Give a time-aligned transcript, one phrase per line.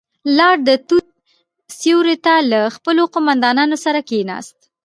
[0.37, 1.07] لاړ، د توت
[1.79, 4.57] سيورې ته له خپلو قوماندانانو سره کېناست.